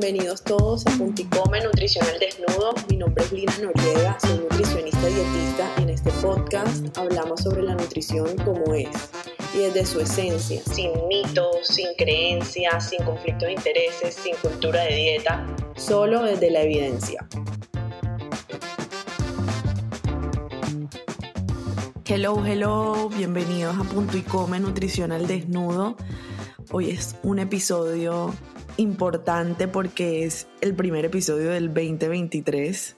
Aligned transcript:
bienvenidos 0.00 0.42
todos 0.42 0.86
a 0.86 0.90
Punticome 0.96 1.60
Nutricional 1.62 2.18
Desnudo. 2.18 2.72
Mi 2.88 2.96
nombre 2.96 3.22
es 3.22 3.32
Lina 3.32 3.52
Noriega, 3.60 4.16
soy 4.18 4.38
nutricionista 4.38 5.06
dietista 5.06 5.70
y 5.76 5.82
en 5.82 5.90
este 5.90 6.10
podcast 6.22 6.96
hablamos 6.96 7.42
sobre 7.42 7.62
la 7.62 7.74
nutrición 7.74 8.34
como 8.38 8.72
es 8.72 8.88
y 9.52 9.58
desde 9.58 9.84
su 9.84 10.00
esencia, 10.00 10.62
sin 10.64 10.90
mitos, 11.06 11.66
sin 11.66 11.88
creencias, 11.98 12.88
sin 12.88 13.04
conflictos 13.04 13.48
de 13.48 13.52
intereses, 13.52 14.14
sin 14.14 14.34
cultura 14.36 14.84
de 14.84 14.94
dieta, 14.94 15.46
solo 15.76 16.22
desde 16.22 16.50
la 16.50 16.62
evidencia. 16.62 17.28
Hello, 22.06 22.42
hello, 22.46 23.10
bienvenidos 23.10 23.76
a 23.76 23.84
Punto 23.84 24.16
y 24.16 24.22
Come 24.22 24.60
Nutricional 24.60 25.26
Desnudo. 25.26 25.98
Hoy 26.72 26.88
es 26.88 27.16
un 27.22 27.38
episodio 27.38 28.32
importante 28.80 29.68
porque 29.68 30.24
es 30.24 30.48
el 30.60 30.74
primer 30.74 31.04
episodio 31.04 31.50
del 31.50 31.68
2023. 31.68 32.96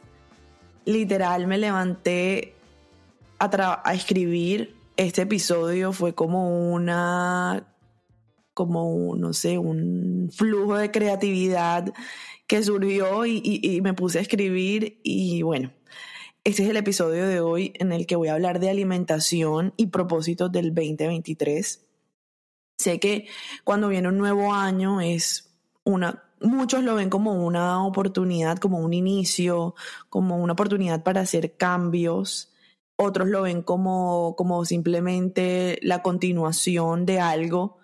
Literal 0.85 1.47
me 1.47 1.59
levanté 1.59 2.55
a, 3.39 3.93
escribir 3.93 4.77
este 4.97 5.23
episodio, 5.23 5.93
fue 5.93 6.15
como 6.15 6.73
una, 6.73 7.67
como 8.55 9.17
no 9.17 9.33
sé, 9.33 9.59
un 9.59 10.31
flujo 10.33 10.77
de 10.77 10.91
creatividad 10.91 11.93
que 12.47 12.63
surgió 12.63 13.27
y, 13.27 13.41
y 13.45 13.81
me 13.81 13.95
puse 13.95 14.19
a 14.19 14.23
escribir 14.23 15.01
y 15.03 15.43
bueno, 15.43 15.73
este 16.45 16.63
es 16.65 16.71
el 16.71 16.77
episodio 16.77 17.27
de 17.27 17.41
hoy 17.41 17.73
en 17.79 17.93
el 17.93 18.07
que 18.07 18.17
voy 18.17 18.29
a 18.29 18.35
hablar 18.35 18.61
de 18.61 18.71
alimentación 18.71 19.75
y 19.77 19.89
propósitos 19.89 20.53
del 20.53 20.75
2023. 20.75 21.85
Sé 22.79 23.01
que 23.01 23.27
cuando 23.65 23.89
viene 23.89 24.09
un 24.09 24.19
nuevo 24.19 24.53
año 24.53 25.01
es 25.01 25.52
una, 25.85 26.25
muchos 26.41 26.83
lo 26.83 26.95
ven 26.95 27.11
como 27.11 27.45
una 27.45 27.85
oportunidad, 27.85 28.59
como 28.59 28.79
un 28.79 28.93
inicio, 28.93 29.75
como 30.09 30.39
una 30.39 30.53
oportunidad 30.55 31.03
para 31.03 31.23
hacer 31.23 31.57
cambios. 31.57 32.53
Otros 32.97 33.29
lo 33.29 33.43
ven 33.43 33.63
como, 33.63 34.35
como 34.37 34.65
simplemente 34.65 35.79
la 35.83 36.03
continuación 36.03 37.07
de 37.07 37.21
algo 37.21 37.79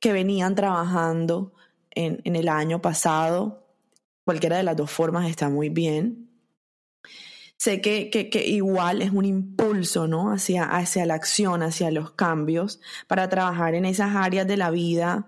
que 0.00 0.12
venían 0.12 0.54
trabajando 0.54 1.52
en, 1.90 2.20
en 2.24 2.36
el 2.36 2.48
año 2.48 2.80
pasado. 2.80 3.66
Cualquiera 4.24 4.58
de 4.58 4.62
las 4.62 4.76
dos 4.76 4.90
formas 4.90 5.28
está 5.28 5.48
muy 5.48 5.68
bien. 5.70 6.28
Sé 7.56 7.80
que, 7.80 8.08
que, 8.08 8.30
que, 8.30 8.46
igual 8.46 9.02
es 9.02 9.10
un 9.10 9.24
impulso, 9.24 10.06
¿no? 10.06 10.30
Hacia, 10.30 10.64
hacia 10.64 11.04
la 11.06 11.14
acción, 11.14 11.64
hacia 11.64 11.90
los 11.90 12.12
cambios, 12.12 12.80
para 13.08 13.28
trabajar 13.28 13.74
en 13.74 13.84
esas 13.84 14.14
áreas 14.14 14.46
de 14.46 14.56
la 14.56 14.70
vida 14.70 15.26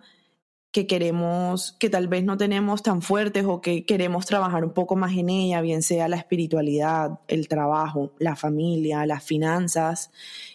que 0.72 0.86
queremos, 0.86 1.72
que 1.80 1.90
tal 1.90 2.06
vez 2.06 2.22
no 2.24 2.36
tenemos 2.36 2.82
tan 2.82 3.02
fuertes 3.02 3.44
o 3.44 3.60
que 3.60 3.84
queremos 3.84 4.26
trabajar 4.26 4.64
un 4.64 4.72
poco 4.72 4.94
más 4.94 5.12
en 5.16 5.28
ella, 5.28 5.60
bien 5.60 5.82
sea 5.82 6.08
la 6.08 6.16
espiritualidad, 6.16 7.20
el 7.26 7.48
trabajo, 7.48 8.12
la 8.18 8.36
familia, 8.36 9.04
las 9.06 9.24
finanzas, 9.24 10.10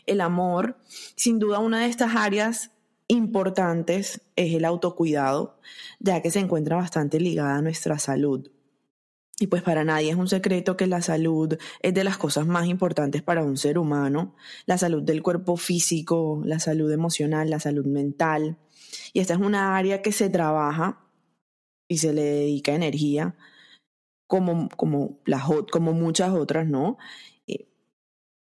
el 0.06 0.22
amor. 0.22 0.78
Sin 1.16 1.40
duda 1.40 1.60
una 1.60 1.82
de 1.82 1.88
estas 1.88 2.16
áreas 2.16 2.72
importantes 3.08 4.22
es 4.36 4.54
el 4.54 4.66
autocuidado, 4.66 5.60
ya 6.00 6.22
que 6.22 6.32
se 6.32 6.40
encuentra 6.40 6.78
bastante 6.78 7.20
ligada 7.20 7.58
a 7.58 7.62
nuestra 7.62 8.00
salud. 8.00 8.50
Y 9.38 9.47
pues 9.47 9.64
para 9.64 9.83
nadie 9.83 10.11
es 10.11 10.16
un 10.16 10.30
secreto 10.30 10.78
que 10.78 10.88
la 10.88 11.02
salud 11.02 11.58
es 11.81 11.94
de 11.94 12.03
las 12.05 12.17
cosas 12.17 12.47
más 12.47 12.67
importantes 12.67 13.22
para 13.22 13.44
un 13.44 13.58
ser 13.58 13.78
humano, 13.78 14.36
la 14.66 14.78
salud 14.78 15.03
del 15.03 15.22
cuerpo 15.22 15.58
físico, 15.58 16.41
la 16.45 16.59
salud 16.59 16.89
emocional, 16.91 17.50
la 17.50 17.59
salud 17.59 17.86
mental. 17.86 18.58
Y 19.11 19.19
esta 19.19 19.33
es 19.33 19.39
una 19.41 19.75
área 19.75 20.02
que 20.02 20.13
se 20.13 20.30
trabaja 20.30 21.02
y 21.89 21.97
se 21.97 22.13
le 22.13 22.23
dedica 22.23 22.73
energía, 22.73 23.35
como, 24.28 24.69
como, 24.69 25.19
las, 25.25 25.44
como 25.69 25.91
muchas 25.91 26.31
otras, 26.31 26.66
¿no? 26.66 26.97
Eh, 27.45 27.68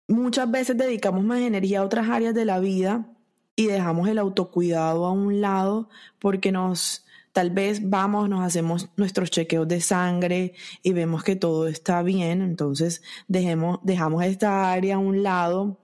muchas 0.08 0.50
veces 0.50 0.76
dedicamos 0.76 1.24
más 1.24 1.40
energía 1.40 1.80
a 1.82 1.86
otras 1.86 2.10
áreas 2.10 2.34
de 2.34 2.46
la 2.46 2.60
vida 2.60 3.16
y 3.56 3.68
dejamos 3.68 4.10
el 4.10 4.18
autocuidado 4.18 5.06
a 5.06 5.12
un 5.12 5.40
lado 5.40 5.90
porque 6.18 6.52
nos, 6.52 7.06
tal 7.40 7.52
vez 7.52 7.90
vamos, 7.90 8.28
nos 8.28 8.46
hacemos 8.46 8.90
nuestros 8.98 9.32
chequeos 9.32 9.66
de 9.66 9.80
sangre 9.80 10.56
y 10.84 10.92
vemos 10.92 11.24
que 11.24 11.38
todo 11.38 11.70
está 11.70 12.04
bien, 12.04 12.42
entonces 12.42 13.02
dejemos, 13.30 13.80
dejamos 13.82 14.26
esta 14.26 14.74
área 14.74 14.96
a 14.96 14.98
un 14.98 15.24
lado 15.24 15.80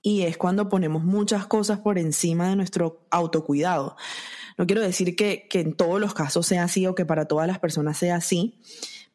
y 0.00 0.22
es 0.22 0.38
cuando 0.38 0.70
ponemos 0.70 1.04
muchas 1.04 1.46
cosas 1.46 1.80
por 1.80 1.98
encima 1.98 2.48
de 2.48 2.56
nuestro 2.56 3.06
autocuidado. 3.10 3.98
No 4.56 4.66
quiero 4.66 4.80
decir 4.80 5.14
que, 5.14 5.46
que 5.46 5.60
en 5.60 5.74
todos 5.74 6.00
los 6.00 6.14
casos 6.14 6.46
sea 6.46 6.64
así 6.64 6.86
o 6.86 6.94
que 6.94 7.04
para 7.04 7.26
todas 7.26 7.46
las 7.46 7.58
personas 7.58 7.98
sea 7.98 8.16
así, 8.16 8.58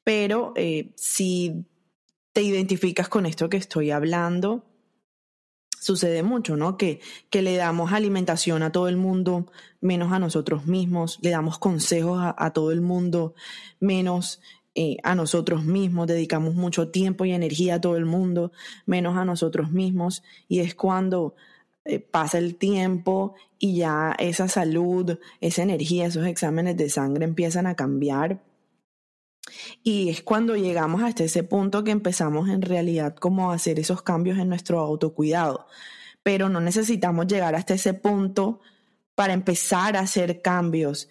pero 0.03 0.53
eh, 0.55 0.93
si 0.95 1.65
te 2.33 2.43
identificas 2.43 3.09
con 3.09 3.25
esto 3.25 3.49
que 3.49 3.57
estoy 3.57 3.89
hablando, 3.89 4.70
sucede 5.81 6.21
mucho, 6.21 6.55
¿no? 6.55 6.77
Que, 6.77 7.01
que 7.31 7.41
le 7.41 7.55
damos 7.55 7.91
alimentación 7.91 8.61
a 8.61 8.71
todo 8.71 8.87
el 8.87 8.97
mundo, 8.97 9.51
menos 9.81 10.13
a 10.13 10.19
nosotros 10.19 10.67
mismos, 10.67 11.17
le 11.23 11.31
damos 11.31 11.57
consejos 11.57 12.21
a, 12.21 12.51
todo 12.51 12.71
el 12.71 12.81
mundo, 12.81 13.33
menos 13.79 14.41
eh, 14.75 14.97
a 15.03 15.15
nosotros 15.15 15.65
mismos, 15.65 16.05
dedicamos 16.05 16.53
mucho 16.53 16.89
tiempo 16.89 17.25
y 17.25 17.31
energía 17.31 17.75
a 17.75 17.81
todo 17.81 17.97
el 17.97 18.05
mundo, 18.05 18.51
menos 18.85 19.17
a 19.17 19.25
nosotros 19.25 19.71
mismos, 19.71 20.23
y 20.47 20.59
es 20.59 20.75
cuando 20.75 21.33
eh, 21.83 21.99
pasa 21.99 22.37
el 22.37 22.57
tiempo 22.57 23.33
y 23.57 23.77
ya 23.77 24.15
esa 24.19 24.47
salud, 24.47 25.17
esa 25.39 25.63
energía, 25.63 26.05
esos 26.05 26.27
exámenes 26.27 26.77
de 26.77 26.91
sangre 26.91 27.25
empiezan 27.25 27.65
a 27.65 27.75
cambiar. 27.75 28.39
Y 29.83 30.09
es 30.09 30.21
cuando 30.21 30.55
llegamos 30.55 31.03
hasta 31.03 31.23
ese 31.23 31.43
punto 31.43 31.83
que 31.83 31.91
empezamos 31.91 32.49
en 32.49 32.61
realidad 32.61 33.15
como 33.15 33.51
a 33.51 33.55
hacer 33.55 33.79
esos 33.79 34.01
cambios 34.01 34.37
en 34.37 34.49
nuestro 34.49 34.79
autocuidado. 34.79 35.67
Pero 36.23 36.49
no 36.49 36.61
necesitamos 36.61 37.27
llegar 37.27 37.55
hasta 37.55 37.73
ese 37.73 37.93
punto 37.93 38.61
para 39.15 39.33
empezar 39.33 39.95
a 39.97 40.01
hacer 40.01 40.41
cambios. 40.41 41.09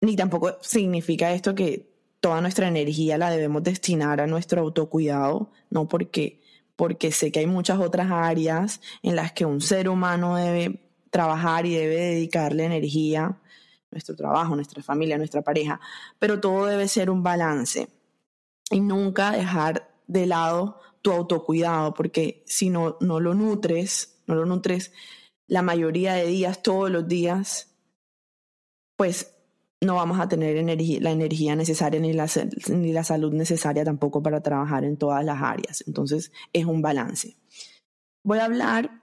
Ni 0.00 0.16
tampoco 0.16 0.58
significa 0.60 1.32
esto 1.32 1.54
que 1.54 1.94
toda 2.20 2.40
nuestra 2.40 2.68
energía 2.68 3.18
la 3.18 3.30
debemos 3.30 3.62
destinar 3.62 4.20
a 4.20 4.26
nuestro 4.26 4.62
autocuidado, 4.62 5.50
no 5.68 5.88
porque, 5.88 6.40
porque 6.74 7.12
sé 7.12 7.30
que 7.30 7.40
hay 7.40 7.46
muchas 7.46 7.78
otras 7.80 8.10
áreas 8.10 8.80
en 9.02 9.16
las 9.16 9.32
que 9.32 9.44
un 9.44 9.60
ser 9.60 9.90
humano 9.90 10.36
debe 10.36 10.80
trabajar 11.10 11.66
y 11.66 11.74
debe 11.74 11.96
dedicarle 11.96 12.64
energía, 12.64 13.38
nuestro 13.94 14.14
trabajo, 14.14 14.54
nuestra 14.54 14.82
familia, 14.82 15.16
nuestra 15.16 15.40
pareja, 15.42 15.80
pero 16.18 16.40
todo 16.40 16.66
debe 16.66 16.88
ser 16.88 17.08
un 17.08 17.22
balance 17.22 17.88
y 18.70 18.80
nunca 18.80 19.30
dejar 19.30 19.88
de 20.06 20.26
lado 20.26 20.80
tu 21.00 21.12
autocuidado, 21.12 21.94
porque 21.94 22.42
si 22.46 22.70
no, 22.70 22.96
no 23.00 23.20
lo 23.20 23.34
nutres, 23.34 24.22
no 24.26 24.34
lo 24.34 24.44
nutres 24.44 24.92
la 25.46 25.62
mayoría 25.62 26.14
de 26.14 26.26
días, 26.26 26.62
todos 26.62 26.90
los 26.90 27.06
días, 27.06 27.76
pues 28.96 29.30
no 29.80 29.96
vamos 29.96 30.18
a 30.18 30.28
tener 30.28 30.64
la 30.64 31.10
energía 31.10 31.56
necesaria 31.56 32.00
ni 32.00 32.12
la, 32.12 32.26
ni 32.68 32.92
la 32.92 33.04
salud 33.04 33.32
necesaria 33.32 33.84
tampoco 33.84 34.22
para 34.22 34.42
trabajar 34.42 34.84
en 34.84 34.96
todas 34.96 35.24
las 35.24 35.42
áreas. 35.42 35.84
Entonces 35.86 36.32
es 36.52 36.64
un 36.64 36.80
balance. 36.82 37.36
Voy 38.22 38.38
a 38.38 38.46
hablar 38.46 39.02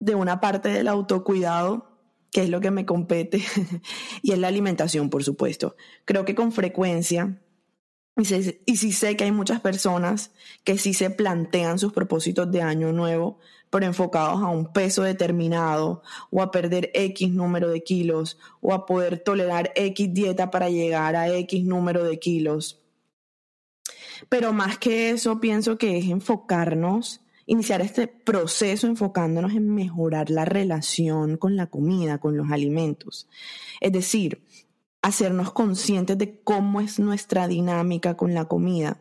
de 0.00 0.14
una 0.14 0.40
parte 0.40 0.68
del 0.68 0.86
autocuidado, 0.86 1.87
que 2.30 2.42
es 2.42 2.48
lo 2.48 2.60
que 2.60 2.70
me 2.70 2.86
compete, 2.86 3.42
y 4.22 4.32
es 4.32 4.38
la 4.38 4.48
alimentación, 4.48 5.10
por 5.10 5.24
supuesto. 5.24 5.76
Creo 6.04 6.24
que 6.24 6.34
con 6.34 6.52
frecuencia, 6.52 7.40
y, 8.16 8.24
si 8.24 8.60
y 8.66 8.76
sí 8.76 8.92
sé 8.92 9.16
que 9.16 9.24
hay 9.24 9.32
muchas 9.32 9.60
personas 9.60 10.32
que 10.64 10.76
sí 10.76 10.92
se 10.92 11.10
plantean 11.10 11.78
sus 11.78 11.92
propósitos 11.92 12.50
de 12.50 12.62
año 12.62 12.92
nuevo, 12.92 13.38
pero 13.70 13.86
enfocados 13.86 14.42
a 14.42 14.48
un 14.48 14.72
peso 14.72 15.02
determinado 15.02 16.02
o 16.30 16.42
a 16.42 16.50
perder 16.50 16.90
X 16.94 17.30
número 17.30 17.68
de 17.68 17.82
kilos 17.82 18.38
o 18.60 18.72
a 18.72 18.86
poder 18.86 19.18
tolerar 19.18 19.72
X 19.74 20.12
dieta 20.12 20.50
para 20.50 20.70
llegar 20.70 21.16
a 21.16 21.28
X 21.28 21.64
número 21.64 22.04
de 22.04 22.18
kilos. 22.18 22.80
Pero 24.28 24.52
más 24.52 24.78
que 24.78 25.10
eso, 25.10 25.40
pienso 25.40 25.78
que 25.78 25.98
es 25.98 26.06
enfocarnos, 26.06 27.20
iniciar 27.48 27.80
este 27.80 28.06
proceso 28.06 28.86
enfocándonos 28.86 29.54
en 29.54 29.74
mejorar 29.74 30.28
la 30.28 30.44
relación 30.44 31.38
con 31.38 31.56
la 31.56 31.66
comida, 31.66 32.18
con 32.18 32.36
los 32.36 32.52
alimentos. 32.52 33.26
Es 33.80 33.90
decir, 33.90 34.44
hacernos 35.00 35.50
conscientes 35.52 36.18
de 36.18 36.38
cómo 36.44 36.80
es 36.82 36.98
nuestra 36.98 37.48
dinámica 37.48 38.16
con 38.16 38.34
la 38.34 38.44
comida 38.44 38.98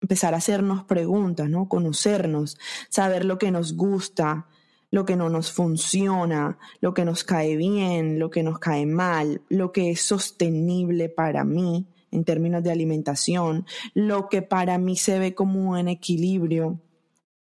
empezar 0.00 0.32
a 0.32 0.36
hacernos 0.36 0.84
preguntas, 0.84 1.48
¿no? 1.50 1.68
Conocernos, 1.68 2.56
saber 2.88 3.24
lo 3.24 3.36
que 3.36 3.50
nos 3.50 3.74
gusta, 3.74 4.46
lo 4.92 5.04
que 5.04 5.16
no 5.16 5.28
nos 5.28 5.50
funciona, 5.50 6.56
lo 6.80 6.94
que 6.94 7.04
nos 7.04 7.24
cae 7.24 7.56
bien, 7.56 8.20
lo 8.20 8.30
que 8.30 8.44
nos 8.44 8.60
cae 8.60 8.86
mal, 8.86 9.42
lo 9.48 9.72
que 9.72 9.90
es 9.90 10.02
sostenible 10.02 11.08
para 11.08 11.42
mí 11.42 11.88
en 12.12 12.24
términos 12.24 12.62
de 12.62 12.70
alimentación, 12.70 13.66
lo 13.92 14.28
que 14.28 14.40
para 14.40 14.78
mí 14.78 14.96
se 14.96 15.18
ve 15.18 15.34
como 15.34 15.70
un 15.70 15.88
equilibrio 15.88 16.80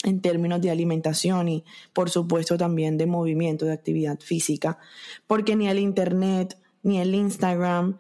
en 0.05 0.21
términos 0.21 0.61
de 0.61 0.71
alimentación 0.71 1.49
y 1.49 1.65
por 1.93 2.11
supuesto 2.11 2.57
también 2.57 2.97
de 2.97 3.07
movimiento, 3.07 3.67
de 3.67 3.73
actividad 3.73 4.19
física, 4.21 4.79
porque 5.27 5.57
ni 5.57 5.69
el 5.69 5.79
Internet, 5.79 6.59
ni 6.83 7.01
el 7.01 7.15
Instagram, 7.15 7.99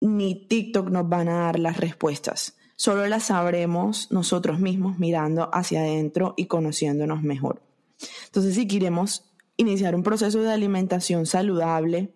ni 0.00 0.46
TikTok 0.46 0.88
nos 0.88 1.08
van 1.08 1.28
a 1.28 1.40
dar 1.40 1.58
las 1.58 1.76
respuestas. 1.76 2.56
Solo 2.76 3.06
las 3.06 3.24
sabremos 3.24 4.10
nosotros 4.10 4.58
mismos 4.58 4.98
mirando 4.98 5.50
hacia 5.52 5.80
adentro 5.80 6.32
y 6.38 6.46
conociéndonos 6.46 7.22
mejor. 7.22 7.62
Entonces, 8.26 8.54
si 8.54 8.66
queremos 8.66 9.30
iniciar 9.58 9.94
un 9.94 10.02
proceso 10.02 10.40
de 10.40 10.50
alimentación 10.50 11.26
saludable, 11.26 12.14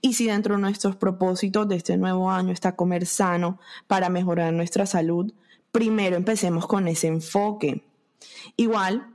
y 0.00 0.14
si 0.14 0.26
dentro 0.26 0.54
de 0.54 0.60
nuestros 0.60 0.96
propósitos 0.96 1.68
de 1.68 1.76
este 1.76 1.96
nuevo 1.96 2.30
año 2.30 2.52
está 2.52 2.76
comer 2.76 3.06
sano 3.06 3.58
para 3.86 4.08
mejorar 4.08 4.52
nuestra 4.52 4.86
salud, 4.86 5.32
primero 5.74 6.14
empecemos 6.14 6.68
con 6.68 6.86
ese 6.86 7.08
enfoque. 7.08 7.82
Igual, 8.56 9.08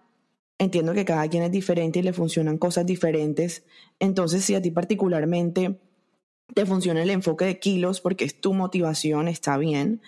entiendo 0.58 0.94
que 0.94 1.06
cada 1.06 1.26
quien 1.30 1.44
es 1.44 1.52
diferente 1.54 2.00
y 2.00 2.02
le 2.02 2.12
funcionan 2.12 2.58
cosas 2.58 2.86
diferentes. 2.86 3.64
Entonces, 3.98 4.44
si 4.44 4.56
a 4.56 4.62
ti 4.62 4.70
particularmente 4.70 5.80
te 6.54 6.66
funciona 6.66 7.02
el 7.02 7.12
enfoque 7.12 7.46
de 7.46 7.60
kilos 7.60 8.02
porque 8.02 8.26
es 8.26 8.42
tu 8.42 8.54
motivación, 8.54 9.30
está 9.30 9.58
bien. 9.58 10.02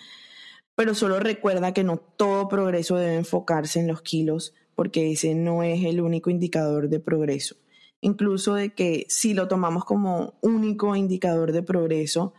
Pero 0.74 0.94
solo 0.94 1.20
recuerda 1.20 1.72
que 1.72 1.84
no 1.84 1.96
todo 1.96 2.48
progreso 2.48 2.96
debe 2.96 3.14
enfocarse 3.14 3.80
en 3.80 3.88
los 3.88 4.02
kilos 4.02 4.54
porque 4.74 5.10
ese 5.10 5.34
no 5.34 5.62
es 5.62 5.82
el 5.84 6.02
único 6.02 6.28
indicador 6.28 6.90
de 6.90 7.00
progreso. 7.00 7.56
Incluso 8.02 8.56
de 8.56 8.74
que 8.74 9.06
si 9.08 9.32
lo 9.32 9.48
tomamos 9.48 9.86
como 9.86 10.34
único 10.42 10.96
indicador 10.96 11.52
de 11.52 11.62
progreso, 11.62 12.34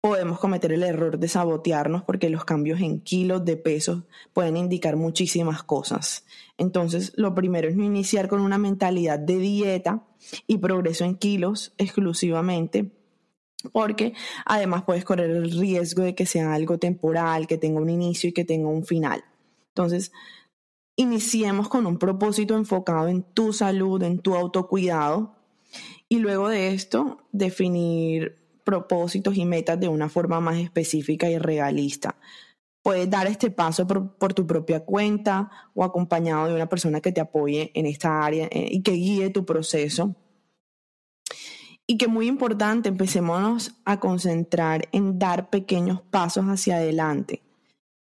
podemos 0.00 0.38
cometer 0.38 0.72
el 0.72 0.84
error 0.84 1.18
de 1.18 1.28
sabotearnos 1.28 2.04
porque 2.04 2.30
los 2.30 2.44
cambios 2.44 2.80
en 2.80 3.00
kilos 3.00 3.44
de 3.44 3.56
peso 3.56 4.04
pueden 4.32 4.56
indicar 4.56 4.96
muchísimas 4.96 5.62
cosas. 5.62 6.24
Entonces, 6.56 7.12
lo 7.16 7.34
primero 7.34 7.68
es 7.68 7.76
no 7.76 7.84
iniciar 7.84 8.28
con 8.28 8.40
una 8.40 8.58
mentalidad 8.58 9.18
de 9.18 9.38
dieta 9.38 10.04
y 10.46 10.58
progreso 10.58 11.04
en 11.04 11.16
kilos 11.16 11.74
exclusivamente, 11.78 12.92
porque 13.72 14.14
además 14.44 14.84
puedes 14.84 15.04
correr 15.04 15.30
el 15.30 15.50
riesgo 15.50 16.02
de 16.02 16.14
que 16.14 16.26
sea 16.26 16.54
algo 16.54 16.78
temporal, 16.78 17.46
que 17.46 17.58
tenga 17.58 17.80
un 17.80 17.90
inicio 17.90 18.30
y 18.30 18.32
que 18.32 18.44
tenga 18.44 18.68
un 18.68 18.84
final. 18.84 19.24
Entonces, 19.68 20.12
iniciemos 20.94 21.68
con 21.68 21.86
un 21.86 21.98
propósito 21.98 22.56
enfocado 22.56 23.08
en 23.08 23.22
tu 23.22 23.52
salud, 23.52 24.02
en 24.02 24.20
tu 24.20 24.36
autocuidado, 24.36 25.34
y 26.08 26.18
luego 26.18 26.48
de 26.48 26.72
esto 26.72 27.18
definir 27.32 28.38
propósitos 28.68 29.34
y 29.38 29.46
metas 29.46 29.80
de 29.80 29.88
una 29.88 30.10
forma 30.10 30.40
más 30.40 30.58
específica 30.58 31.30
y 31.30 31.38
realista. 31.38 32.16
Puedes 32.82 33.08
dar 33.08 33.26
este 33.26 33.50
paso 33.50 33.86
por, 33.86 34.34
tu 34.34 34.46
propia 34.46 34.84
cuenta 34.84 35.50
o 35.74 35.84
acompañado 35.84 36.48
de 36.48 36.54
una 36.54 36.68
persona 36.68 37.00
que 37.00 37.10
te 37.10 37.22
apoye 37.22 37.72
en 37.72 37.86
esta 37.86 38.22
área 38.22 38.46
eh, 38.50 38.68
y 38.70 38.82
que 38.82 38.92
guíe 38.92 39.30
tu 39.30 39.46
proceso. 39.46 40.16
Y 41.86 41.96
que 41.96 42.08
muy 42.08 42.26
importante, 42.26 42.90
empecemos 42.90 43.74
a 43.86 44.00
concentrar 44.00 44.86
en 44.92 45.18
dar 45.18 45.48
pequeños 45.48 46.02
pasos 46.02 46.44
hacia 46.44 46.76
adelante. 46.76 47.42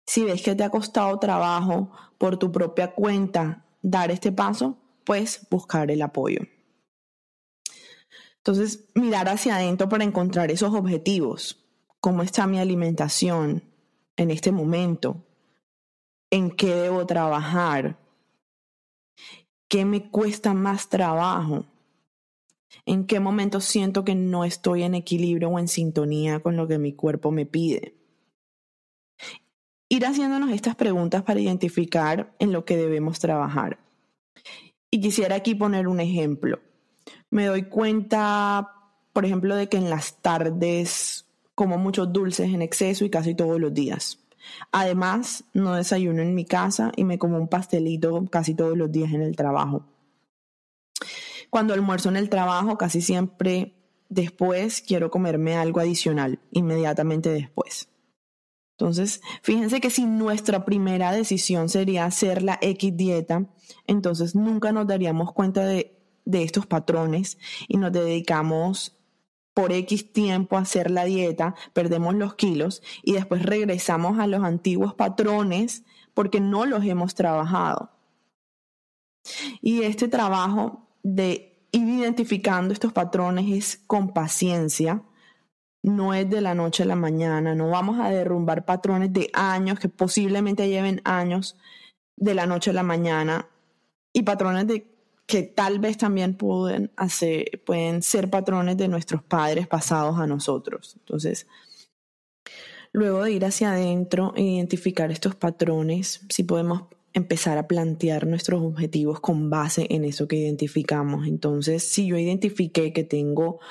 Si 0.05 0.23
ves 0.23 0.43
que 0.43 0.53
te 0.53 0.63
ha 0.63 0.69
costado 0.69 1.17
trabajo 1.17 1.89
por 2.19 2.37
tu 2.37 2.51
propia 2.51 2.93
cuenta 2.93 3.65
dar 3.81 4.11
este 4.11 4.31
paso, 4.31 4.77
pues 5.05 5.47
buscar 5.49 5.89
el 5.89 6.03
apoyo. 6.03 6.41
Entonces, 8.43 8.89
mirar 8.95 9.29
hacia 9.29 9.57
adentro 9.57 9.87
para 9.87 10.03
encontrar 10.03 10.49
esos 10.49 10.73
objetivos. 10.73 11.63
¿Cómo 11.99 12.23
está 12.23 12.47
mi 12.47 12.59
alimentación 12.59 13.63
en 14.17 14.31
este 14.31 14.51
momento? 14.51 15.23
¿En 16.31 16.49
qué 16.49 16.73
debo 16.73 17.05
trabajar? 17.05 17.99
¿Qué 19.67 19.85
me 19.85 20.09
cuesta 20.09 20.55
más 20.55 20.89
trabajo? 20.89 21.65
¿En 22.87 23.05
qué 23.05 23.19
momento 23.19 23.61
siento 23.61 24.03
que 24.03 24.15
no 24.15 24.43
estoy 24.43 24.81
en 24.81 24.95
equilibrio 24.95 25.49
o 25.49 25.59
en 25.59 25.67
sintonía 25.67 26.39
con 26.39 26.57
lo 26.57 26.67
que 26.67 26.79
mi 26.79 26.93
cuerpo 26.93 27.29
me 27.29 27.45
pide? 27.45 27.95
Ir 29.87 30.03
haciéndonos 30.03 30.49
estas 30.51 30.75
preguntas 30.75 31.21
para 31.21 31.39
identificar 31.39 32.35
en 32.39 32.51
lo 32.51 32.65
que 32.65 32.75
debemos 32.75 33.19
trabajar. 33.19 33.77
Y 34.89 34.99
quisiera 34.99 35.35
aquí 35.35 35.53
poner 35.53 35.87
un 35.87 35.99
ejemplo 35.99 36.59
me 37.29 37.45
doy 37.45 37.63
cuenta, 37.63 38.73
por 39.13 39.25
ejemplo, 39.25 39.55
de 39.55 39.69
que 39.69 39.77
en 39.77 39.89
las 39.89 40.21
tardes 40.21 41.25
como 41.55 41.77
muchos 41.77 42.11
dulces 42.11 42.53
en 42.53 42.61
exceso 42.61 43.05
y 43.05 43.09
casi 43.09 43.35
todos 43.35 43.59
los 43.59 43.73
días. 43.73 44.19
Además, 44.71 45.43
no 45.53 45.75
desayuno 45.75 46.21
en 46.21 46.33
mi 46.33 46.45
casa 46.45 46.91
y 46.95 47.03
me 47.03 47.19
como 47.19 47.37
un 47.37 47.47
pastelito 47.47 48.25
casi 48.29 48.55
todos 48.55 48.77
los 48.77 48.91
días 48.91 49.13
en 49.13 49.21
el 49.21 49.35
trabajo. 49.35 49.85
Cuando 51.49 51.73
almuerzo 51.73 52.09
en 52.09 52.15
el 52.15 52.29
trabajo, 52.29 52.77
casi 52.77 53.01
siempre 53.01 53.75
después 54.09 54.81
quiero 54.81 55.11
comerme 55.11 55.55
algo 55.55 55.79
adicional, 55.79 56.39
inmediatamente 56.51 57.29
después. 57.29 57.89
Entonces, 58.77 59.21
fíjense 59.43 59.79
que 59.79 59.91
si 59.91 60.05
nuestra 60.05 60.65
primera 60.65 61.11
decisión 61.11 61.69
sería 61.69 62.05
hacer 62.05 62.41
la 62.41 62.57
X 62.61 62.97
dieta, 62.97 63.45
entonces 63.85 64.33
nunca 64.33 64.71
nos 64.71 64.87
daríamos 64.87 65.33
cuenta 65.33 65.63
de 65.63 66.00
de 66.25 66.43
estos 66.43 66.65
patrones 66.65 67.37
y 67.67 67.77
nos 67.77 67.91
dedicamos 67.91 68.97
por 69.53 69.71
X 69.71 70.13
tiempo 70.13 70.57
a 70.57 70.61
hacer 70.61 70.91
la 70.91 71.05
dieta, 71.05 71.55
perdemos 71.73 72.15
los 72.15 72.35
kilos 72.35 72.81
y 73.03 73.13
después 73.13 73.43
regresamos 73.43 74.19
a 74.19 74.27
los 74.27 74.43
antiguos 74.43 74.93
patrones 74.93 75.83
porque 76.13 76.39
no 76.39 76.65
los 76.65 76.85
hemos 76.85 77.15
trabajado. 77.15 77.91
Y 79.61 79.83
este 79.83 80.07
trabajo 80.07 80.87
de 81.03 81.67
ir 81.71 81.87
identificando 81.87 82.73
estos 82.73 82.93
patrones 82.93 83.45
es 83.49 83.83
con 83.87 84.13
paciencia, 84.13 85.03
no 85.83 86.13
es 86.13 86.29
de 86.29 86.41
la 86.41 86.53
noche 86.53 86.83
a 86.83 86.85
la 86.85 86.95
mañana, 86.95 87.55
no 87.55 87.69
vamos 87.69 87.99
a 87.99 88.09
derrumbar 88.09 88.65
patrones 88.65 89.11
de 89.13 89.29
años 89.33 89.79
que 89.79 89.89
posiblemente 89.89 90.69
lleven 90.69 91.01
años 91.05 91.57
de 92.17 92.35
la 92.35 92.45
noche 92.45 92.69
a 92.69 92.73
la 92.73 92.83
mañana 92.83 93.47
y 94.13 94.23
patrones 94.23 94.67
de 94.67 94.90
que 95.31 95.43
tal 95.43 95.79
vez 95.79 95.97
también 95.97 96.35
pueden, 96.35 96.91
hacer, 96.97 97.63
pueden 97.65 98.01
ser 98.01 98.29
patrones 98.29 98.75
de 98.75 98.89
nuestros 98.89 99.23
padres 99.23 99.65
pasados 99.65 100.19
a 100.19 100.27
nosotros. 100.27 100.97
Entonces, 100.99 101.47
luego 102.91 103.23
de 103.23 103.31
ir 103.31 103.45
hacia 103.45 103.71
adentro 103.71 104.33
e 104.35 104.41
identificar 104.41 105.09
estos 105.09 105.35
patrones, 105.35 106.25
si 106.27 106.43
podemos 106.43 106.83
empezar 107.13 107.57
a 107.57 107.65
plantear 107.65 108.27
nuestros 108.27 108.61
objetivos 108.61 109.21
con 109.21 109.49
base 109.49 109.87
en 109.89 110.03
eso 110.03 110.27
que 110.27 110.35
identificamos. 110.35 111.25
Entonces, 111.25 111.81
si 111.81 112.07
yo 112.07 112.17
identifiqué 112.17 112.91
que 112.91 113.05
tengo 113.05 113.61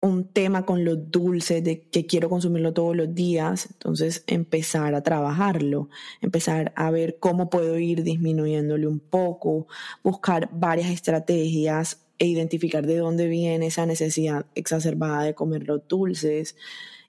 un 0.00 0.28
tema 0.28 0.64
con 0.64 0.84
lo 0.84 0.96
dulce, 0.96 1.60
de 1.60 1.82
que 1.82 2.06
quiero 2.06 2.28
consumirlo 2.28 2.72
todos 2.72 2.96
los 2.96 3.14
días, 3.14 3.68
entonces 3.72 4.22
empezar 4.26 4.94
a 4.94 5.02
trabajarlo, 5.02 5.88
empezar 6.20 6.72
a 6.76 6.90
ver 6.90 7.18
cómo 7.18 7.50
puedo 7.50 7.78
ir 7.78 8.04
disminuyéndole 8.04 8.86
un 8.86 9.00
poco, 9.00 9.66
buscar 10.04 10.48
varias 10.52 10.90
estrategias 10.90 12.00
e 12.18 12.26
identificar 12.26 12.86
de 12.86 12.98
dónde 12.98 13.26
viene 13.28 13.66
esa 13.66 13.86
necesidad 13.86 14.46
exacerbada 14.54 15.24
de 15.24 15.34
comer 15.34 15.66
los 15.66 15.86
dulces, 15.88 16.56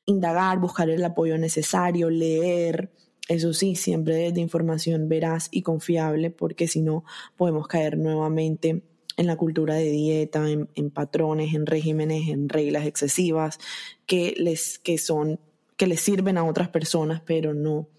indagar, 0.05 0.59
buscar 0.59 0.89
el 0.89 1.03
apoyo 1.03 1.37
necesario, 1.37 2.09
leer, 2.09 2.89
eso 3.27 3.53
sí, 3.53 3.75
siempre 3.75 4.15
desde 4.15 4.41
información 4.41 5.07
veraz 5.07 5.49
y 5.51 5.61
confiable, 5.61 6.31
porque 6.31 6.67
si 6.67 6.81
no 6.81 7.03
podemos 7.37 7.67
caer 7.67 7.95
nuevamente 7.99 8.81
en 9.19 9.27
la 9.27 9.35
cultura 9.35 9.75
de 9.75 9.91
dieta, 9.91 10.49
en, 10.49 10.91
patrones, 10.91 11.53
en 11.53 11.65
regímenes, 11.65 12.29
en 12.29 12.47
reglas 12.47 12.85
excesivas 12.85 13.59
que 14.05 14.33
les, 14.37 14.79
que 14.79 14.97
son, 14.97 15.41
que 15.75 15.87
les 15.87 15.99
sirven 15.99 16.37
a 16.37 16.45
otras 16.45 16.69
personas, 16.69 17.21
pero 17.25 17.53
no, 17.53 17.89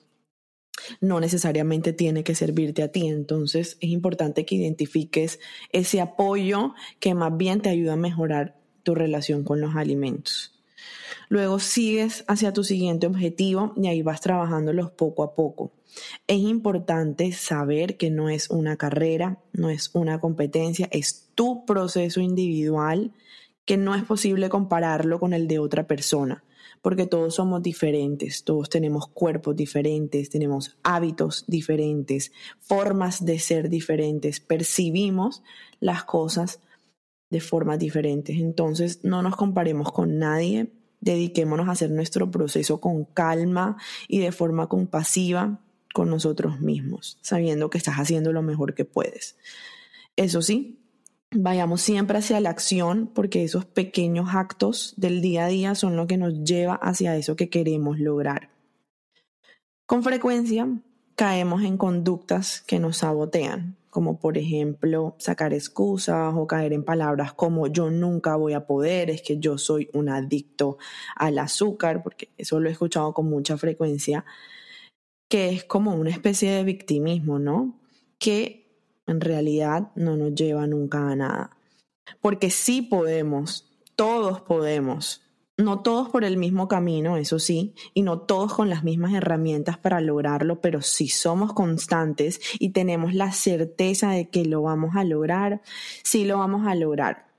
no 1.03 1.21
necesariamente 1.21 1.93
tiene 1.93 2.25
que 2.25 2.35
servirte 2.35 2.83
a 2.83 2.91
ti. 2.91 3.07
Entonces 3.07 3.77
es 3.83 3.91
importante 3.91 4.47
que 4.47 4.55
identifiques 4.55 5.41
ese 5.73 6.01
apoyo 6.01 6.73
que 7.01 7.13
más 7.13 7.37
bien 7.37 7.61
te 7.61 7.69
ayuda 7.69 7.93
a 7.93 7.97
mejorar 7.97 8.57
tu 8.83 8.95
relación 8.95 9.45
con 9.45 9.61
los 9.61 9.77
alimentos. 9.77 10.59
Luego 11.29 11.59
sigues 11.59 12.25
hacia 12.29 12.55
tu 12.55 12.65
siguiente 12.65 13.07
objetivo 13.07 13.75
y 13.77 13.89
ahí 13.89 14.01
vas 14.01 14.23
trabajándolos 14.23 14.91
poco 14.93 15.23
a 15.23 15.35
poco. 15.35 15.71
Es 16.27 16.39
importante 16.39 17.33
saber 17.33 17.97
que 17.97 18.11
no 18.11 18.29
es 18.29 18.51
una 18.51 18.77
carrera, 18.77 19.39
no 19.53 19.71
es 19.71 19.91
una 19.95 20.21
competencia, 20.21 20.89
es 20.91 21.31
tu 21.35 21.65
proceso 21.65 22.21
individual 22.21 23.13
que 23.65 23.77
no 23.77 23.95
es 23.95 24.03
posible 24.05 24.49
compararlo 24.49 25.21
con 25.21 25.33
el 25.33 25.47
de 25.47 25.59
otra 25.59 25.87
persona, 25.87 26.45
porque 26.83 27.07
todos 27.07 27.37
somos 27.37 27.63
diferentes, 27.63 28.43
todos 28.43 28.69
tenemos 28.69 29.07
cuerpos 29.07 29.55
diferentes, 29.55 30.31
tenemos 30.31 30.77
hábitos 30.83 31.45
diferentes, 31.47 32.33
formas 32.59 33.25
de 33.25 33.39
ser 33.39 33.69
diferentes, 33.69 34.41
percibimos 34.41 35.43
las 35.79 36.05
cosas 36.05 36.61
de 37.31 37.41
formas 37.41 37.79
diferentes. 37.79 38.37
Entonces, 38.37 39.05
no 39.05 39.23
nos 39.23 39.37
comparemos 39.37 39.93
con 39.93 40.19
nadie, 40.19 40.73
dediquémonos 41.01 41.69
a 41.69 41.73
hacer 41.73 41.91
nuestro 41.91 42.31
proceso 42.31 42.81
con 42.81 43.05
calma 43.05 43.77
y 44.09 44.19
de 44.19 44.33
forma 44.33 44.69
compasiva 44.69 45.61
con 45.93 46.11
nosotros 46.11 46.61
mismos, 46.61 47.19
sabiendo 47.21 47.71
que 47.71 47.79
estás 47.79 47.97
haciendo 47.97 48.33
lo 48.33 48.43
mejor 48.43 48.75
que 48.75 48.85
puedes. 48.85 49.37
Eso 50.17 50.43
sí, 50.43 50.81
vayamos 51.33 51.81
siempre 51.81 52.19
hacia 52.19 52.41
la 52.41 52.51
acción 52.51 53.11
porque 53.15 53.45
esos 53.45 53.65
pequeños 53.65 54.31
actos 54.35 54.95
del 54.97 55.21
día 55.21 55.47
a 55.47 55.49
día 55.49 55.75
son 55.75 55.97
lo 55.97 56.07
que 56.07 56.17
nos 56.17 56.45
lleva 56.45 56.75
hacia 56.75 57.17
eso 57.17 57.37
que 57.37 57.51
queremos 57.51 57.99
lograr. 57.99 58.51
Con 59.87 60.03
frecuencia 60.03 60.69
caemos 61.15 61.63
en 61.63 61.77
conductas 61.77 62.63
que 62.63 62.79
nos 62.79 62.99
sabotean, 62.99 63.77
como 63.91 64.19
por 64.19 64.39
ejemplo 64.39 65.17
sacar 65.19 65.53
excusas 65.53 66.33
o 66.37 66.47
caer 66.47 66.73
en 66.73 66.85
palabras 66.85 67.33
como 67.33 67.67
yo 67.67 67.91
nunca 67.91 68.37
voy 68.37 68.55
a 68.55 68.67
poder, 68.67 69.11
es 69.11 69.21
que 69.21 69.39
yo 69.39 69.59
soy 69.59 69.91
un 69.93 70.09
adicto 70.09 70.79
al 71.17 71.39
azúcar, 71.39 72.03
porque 72.03 72.31
eso 72.39 72.61
lo 72.61 72.69
he 72.69 72.73
escuchado 72.73 73.13
con 73.13 73.29
mucha 73.29 73.59
frecuencia, 73.59 74.25
que 75.31 75.49
es 75.51 75.65
como 75.65 75.95
una 75.95 76.11
especie 76.11 76.51
de 76.51 76.65
victimismo, 76.65 77.39
¿no? 77.39 77.81
Que 78.19 78.69
en 79.07 79.21
realidad 79.21 79.93
no 79.95 80.17
nos 80.17 80.35
lleva 80.35 80.67
nunca 80.67 81.09
a 81.09 81.17
nada. 81.17 81.57
Porque 82.21 82.51
sí 82.51 82.83
podemos, 82.83 83.71
todos 83.95 84.41
podemos, 84.41 85.23
no 85.57 85.83
todos 85.83 86.09
por 86.09 86.25
el 86.25 86.37
mismo 86.37 86.67
camino, 86.67 87.17
eso 87.17 87.39
sí, 87.39 87.75
y 87.95 88.03
no 88.03 88.19
todos 88.19 88.55
con 88.55 88.69
las 88.69 88.83
mismas 88.83 89.15
herramientas 89.15 89.79
para 89.79 90.01
lograrlo, 90.01 90.61
pero 90.61 90.83
si 90.83 91.07
somos 91.07 91.53
constantes 91.53 92.41
y 92.59 92.71
tenemos 92.71 93.15
la 93.15 93.31
certeza 93.31 94.11
de 94.11 94.31
que 94.31 94.45
lo 94.45 94.63
vamos 94.63 94.97
a 94.97 95.05
lograr, 95.05 95.63
sí 96.03 96.25
lo 96.25 96.39
vamos 96.39 96.67
a 96.67 96.75
lograr. 96.75 97.30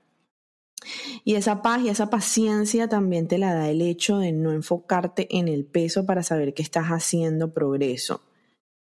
Y 1.24 1.34
esa 1.34 1.62
paz 1.62 1.82
y 1.82 1.88
esa 1.88 2.10
paciencia 2.10 2.88
también 2.88 3.28
te 3.28 3.38
la 3.38 3.54
da 3.54 3.70
el 3.70 3.80
hecho 3.80 4.18
de 4.18 4.32
no 4.32 4.52
enfocarte 4.52 5.28
en 5.38 5.48
el 5.48 5.64
peso 5.64 6.04
para 6.04 6.22
saber 6.22 6.54
que 6.54 6.62
estás 6.62 6.86
haciendo 6.86 7.52
progreso 7.52 8.22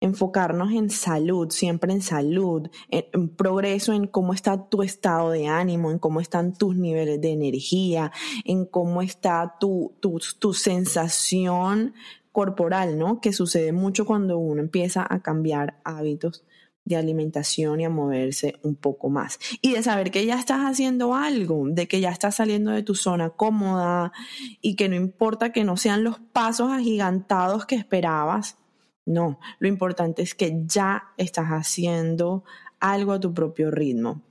enfocarnos 0.01 0.71
en 0.71 0.89
salud, 0.89 1.50
siempre 1.50 1.91
en 1.91 2.01
salud, 2.01 2.69
en, 2.89 3.29
progreso, 3.29 3.93
en 3.93 4.07
cómo 4.07 4.33
está 4.33 4.69
tu 4.69 4.81
estado 4.81 5.31
de 5.31 5.48
ánimo, 5.48 5.91
en 5.91 6.00
cómo 6.00 6.21
están 6.21 6.53
tus 6.53 6.75
niveles 6.75 7.19
de 7.19 7.31
energía, 7.31 8.12
en 8.45 8.65
cómo 8.65 9.01
está 9.01 9.57
tu, 9.59 9.93
tu, 10.00 10.19
tu 10.39 10.53
sensación 10.53 11.93
corporal, 12.31 12.98
¿no? 12.98 13.19
Que 13.19 13.33
sucede 13.33 13.74
mucho 13.74 14.05
cuando 14.05 14.38
uno 14.38 14.62
empieza 14.62 15.05
a 15.09 15.21
cambiar 15.21 15.79
hábitos 15.83 16.45
de 16.86 16.95
alimentación 16.95 17.81
y 17.81 17.86
a 17.86 17.89
moverse 17.89 18.55
un 18.63 18.75
poco 18.75 19.09
más. 19.09 19.39
Y 19.62 19.74
de 19.74 19.83
saber 19.83 20.12
que 20.12 20.25
ya 20.25 20.39
estás 20.39 20.62
haciendo 20.62 21.15
algo, 21.15 21.65
de 21.69 21.88
que 21.88 22.01
ya 22.01 22.09
estás 22.09 22.36
saliendo 22.36 22.71
de 22.71 22.83
tu 22.83 22.95
zona 22.95 23.29
cómoda 23.29 24.12
y 24.62 24.75
que 24.75 24.89
no 24.89 24.95
importa 24.95 25.51
que 25.51 25.63
no 25.63 25.77
sean 25.77 26.03
los 26.03 26.19
pasos 26.19 26.71
agigantados 26.71 27.65
que 27.65 27.75
esperabas, 27.75 28.57
no, 29.05 29.39
lo 29.59 29.67
importante 29.67 30.21
es 30.21 30.36
que 30.36 30.63
ya 30.65 31.13
estás 31.17 31.48
haciendo 31.48 32.43
algo 32.79 33.13
a 33.13 33.19
tu 33.19 33.33
propio 33.33 33.71
ritmo. 33.71 34.21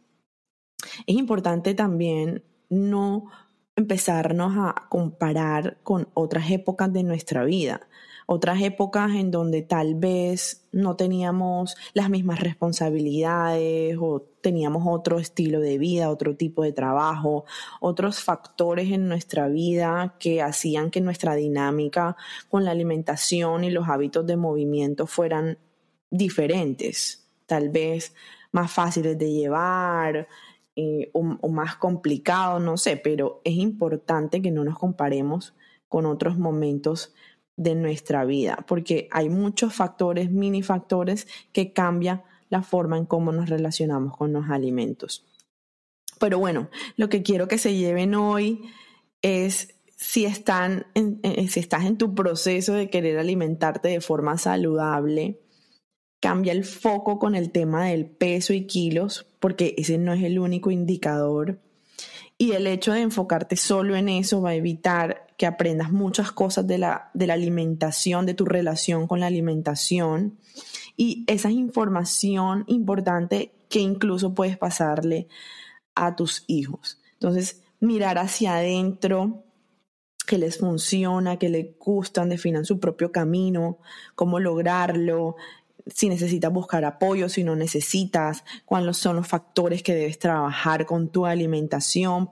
Es 1.07 1.17
importante 1.17 1.75
también 1.75 2.45
no 2.69 3.31
empezarnos 3.77 4.55
a 4.57 4.87
comparar 4.89 5.79
con 5.83 6.09
otras 6.15 6.51
épocas 6.51 6.93
de 6.93 7.03
nuestra 7.03 7.45
vida 7.45 7.89
otras 8.31 8.61
épocas 8.61 9.13
en 9.13 9.31
donde 9.31 9.63
tal 9.63 9.95
vez 9.95 10.69
no 10.71 10.97
teníamos 10.97 11.77
las 11.95 12.11
mismas 12.11 12.41
responsabilidades 12.41 13.97
o 13.99 14.21
teníamos 14.43 14.83
otro 14.87 15.19
estilo 15.19 15.61
de 15.61 15.79
vida, 15.79 16.11
otro 16.11 16.37
tipo 16.37 16.63
de 16.63 16.75
trabajo, 16.75 17.47
otros 17.81 18.21
factores 18.21 18.93
en 18.93 19.09
nuestra 19.09 19.49
vida 19.49 20.17
que 20.21 20.43
hacían 20.43 20.91
que 20.91 21.01
nuestra 21.01 21.37
dinámica 21.37 22.17
con 22.51 22.67
la 22.67 22.73
alimentación 22.73 23.65
y 23.65 23.71
los 23.71 23.89
hábitos 23.89 24.27
de 24.27 24.37
movimiento 24.37 25.07
fueran 25.07 25.57
diferentes, 26.11 27.31
tal 27.47 27.71
vez 27.71 28.15
más 28.53 28.71
fáciles 28.71 29.17
de 29.17 29.33
llevar, 29.33 30.29
eh, 30.77 31.09
o, 31.15 31.21
o, 31.41 31.49
más 31.49 31.77
complicados, 31.77 32.63
no 32.63 32.77
sé, 32.77 32.99
pero 32.99 33.41
es 33.45 33.55
importante 33.55 34.43
que 34.43 34.51
no 34.51 34.65
nos 34.65 34.79
comparemos 34.79 35.55
con 35.89 36.05
otros 36.05 36.37
momentos 36.37 37.15
de 37.59 37.75
nuestra 37.75 38.25
vida, 38.25 38.65
porque 38.67 39.09
hay 39.11 39.29
muchos 39.29 39.75
factores, 39.75 40.31
mini 40.31 40.63
factores, 40.63 41.27
que 41.53 41.73
cambian 41.73 42.23
la 42.49 42.63
forma 42.63 42.97
en 42.97 43.05
cómo 43.05 43.33
nos 43.33 43.51
relacionamos 43.51 44.17
con 44.17 44.33
los 44.33 44.49
alimentos. 44.49 45.27
Pero 46.19 46.39
bueno, 46.39 46.71
lo 46.97 47.09
que 47.09 47.23
quiero 47.23 47.49
que 47.49 47.59
se 47.59 47.75
lleven 47.75 48.15
hoy 48.15 48.63
es 49.23 49.75
si, 49.97 50.25
están 50.25 50.87
si 50.95 51.61
estás 51.61 51.85
en 51.85 51.99
tu 51.99 52.15
proceso 52.15 52.75
de 52.75 52.89
querer 52.91 53.19
alimentarte 53.19 53.89
de 53.89 54.01
forma 54.01 54.39
saludable, 54.39 55.41
cambia 56.21 56.53
el 56.53 56.65
foco 56.65 57.19
con 57.19 57.35
el 57.35 57.51
tema 57.51 57.87
del 57.87 58.07
peso 58.07 58.53
y 58.53 58.67
kilos, 58.67 59.27
porque 59.41 59.75
ese 59.79 59.99
no 59.99 60.13
es 60.13 60.23
el 60.23 60.39
único 60.39 60.71
indicador. 60.71 61.61
Y 62.41 62.53
el 62.53 62.69
hecho 62.69 62.93
de 62.93 63.01
enfocarte 63.01 63.57
solo 63.57 63.97
en 63.97 64.09
eso 64.09 64.41
va 64.41 64.51
a 64.51 64.55
evitar 64.55 65.27
que 65.37 65.47
aprendas 65.47 65.91
muchas 65.91 66.31
cosas 66.31 66.67
de 66.69 66.79
la, 66.79 67.11
de 67.13 67.27
la 67.27 67.35
alimentación, 67.35 68.27
de 68.27 68.35
tu 68.35 68.45
relación 68.45 69.09
con 69.09 69.19
la 69.21 69.27
alimentación 69.27 70.39
y 70.97 71.25
esa 71.27 71.51
información 71.51 72.65
importante 72.69 73.53
que 73.69 73.81
incluso 73.81 74.35
puedes 74.35 74.57
pasarle 74.57 75.29
a 75.95 76.17
tus 76.17 76.45
hijos. 76.47 77.01
Entonces, 77.15 77.63
mirar 77.81 78.19
hacia 78.19 78.57
adentro, 78.57 79.45
que 80.29 80.39
les 80.39 80.59
funciona, 80.59 81.39
que 81.39 81.49
les 81.49 81.79
gustan, 81.79 82.29
definan 82.29 82.65
su 82.65 82.79
propio 82.79 83.11
camino, 83.11 83.79
cómo 84.15 84.39
lograrlo, 84.39 85.37
si 85.95 86.09
necesitas 86.09 86.53
buscar 86.53 86.85
apoyo, 86.85 87.29
si 87.29 87.45
no 87.45 87.57
necesitas, 87.57 88.45
cuáles 88.65 88.97
son 88.97 89.17
los 89.17 89.27
factores 89.27 89.83
que 89.83 89.95
debes 89.95 90.19
trabajar 90.19 90.87
con 90.87 91.09
tu 91.09 91.27
alimentación 91.27 92.31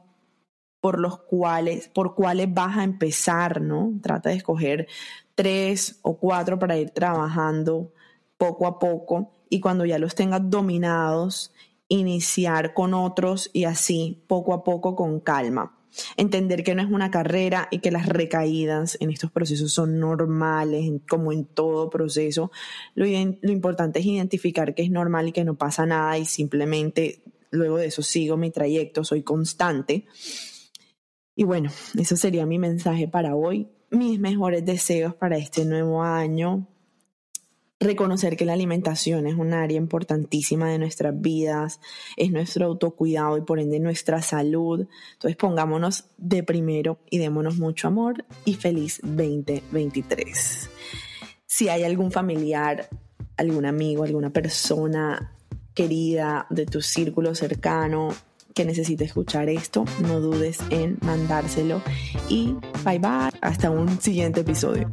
por 0.80 1.00
los 1.00 1.18
cuales, 1.18 1.88
por 1.88 2.14
cuáles 2.14 2.52
vas 2.52 2.76
a 2.76 2.84
empezar, 2.84 3.60
¿no? 3.60 3.92
Trata 4.02 4.30
de 4.30 4.36
escoger 4.36 4.88
tres 5.34 5.98
o 6.02 6.16
cuatro 6.18 6.58
para 6.58 6.76
ir 6.76 6.90
trabajando 6.90 7.92
poco 8.38 8.66
a 8.66 8.78
poco 8.78 9.32
y 9.48 9.60
cuando 9.60 9.84
ya 9.84 9.98
los 9.98 10.14
tengas 10.14 10.42
dominados, 10.48 11.52
iniciar 11.88 12.75
con 12.75 12.94
otros 12.94 13.50
y 13.52 13.64
así 13.64 14.25
poco 14.26 14.52
a 14.54 14.64
poco 14.64 14.96
con 14.96 15.20
calma. 15.20 15.75
Entender 16.16 16.62
que 16.62 16.74
no 16.74 16.82
es 16.82 16.90
una 16.90 17.10
carrera 17.10 17.68
y 17.70 17.78
que 17.78 17.90
las 17.90 18.06
recaídas 18.06 18.96
en 19.00 19.10
estos 19.10 19.30
procesos 19.30 19.72
son 19.72 19.98
normales, 19.98 20.90
como 21.08 21.32
en 21.32 21.44
todo 21.44 21.90
proceso. 21.90 22.50
Lo, 22.94 23.06
lo 23.06 23.52
importante 23.52 24.00
es 24.00 24.06
identificar 24.06 24.74
que 24.74 24.82
es 24.82 24.90
normal 24.90 25.28
y 25.28 25.32
que 25.32 25.44
no 25.44 25.54
pasa 25.54 25.86
nada 25.86 26.18
y 26.18 26.24
simplemente 26.24 27.22
luego 27.50 27.78
de 27.78 27.86
eso 27.86 28.02
sigo 28.02 28.36
mi 28.36 28.50
trayecto, 28.50 29.04
soy 29.04 29.22
constante 29.22 30.06
y 31.38 31.44
bueno, 31.44 31.70
eso 31.98 32.16
sería 32.16 32.46
mi 32.46 32.58
mensaje 32.58 33.06
para 33.08 33.36
hoy. 33.36 33.68
Mis 33.90 34.18
mejores 34.18 34.64
deseos 34.64 35.14
para 35.14 35.36
este 35.36 35.66
nuevo 35.66 36.02
año. 36.02 36.66
Reconocer 37.78 38.38
que 38.38 38.47
la 38.47 38.54
alimentación 38.54 39.26
es 39.26 39.35
un 39.35 39.52
área 39.52 39.76
importantísima 39.76 40.71
de 40.71 40.78
nuestras 40.78 41.21
vidas, 41.21 41.78
es 42.16 42.33
nuestro 42.33 42.64
autocuidado 42.64 43.37
y 43.37 43.42
por 43.42 43.61
ende 43.61 43.78
nuestra 43.80 44.23
salud. 44.23 44.87
Entonces 45.12 45.37
pongámonos 45.37 46.06
de 46.16 46.42
primero 46.42 46.99
y 47.11 47.18
démonos 47.18 47.59
mucho 47.59 47.88
amor 47.88 48.25
y 48.47 48.54
feliz 48.54 48.99
2023. 49.02 50.71
Si 51.45 51.68
hay 51.68 51.85
algún 51.85 52.11
familiar, 52.11 52.88
algún 53.37 53.66
amigo, 53.66 54.04
alguna 54.04 54.30
persona 54.30 55.35
querida 55.75 56.47
de 56.49 56.64
tu 56.64 56.80
círculo 56.80 57.35
cercano 57.35 58.09
que 58.54 58.64
necesite 58.64 59.04
escuchar 59.04 59.50
esto, 59.50 59.85
no 60.00 60.18
dudes 60.21 60.61
en 60.71 60.97
mandárselo. 61.02 61.83
Y 62.30 62.54
bye 62.87 62.99
bye, 62.99 63.38
hasta 63.42 63.71
un 63.71 64.00
siguiente 64.00 64.40
episodio. 64.40 64.90